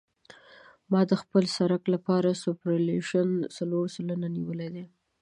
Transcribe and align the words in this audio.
ما 0.91 1.01
د 1.09 1.11
خپل 1.21 1.43
سرک 1.57 1.83
لپاره 1.93 2.39
سوپرایلیویشن 2.43 3.27
څلور 3.57 3.85
سلنه 3.95 4.27
نیولی 4.37 4.69
دی 4.75 4.85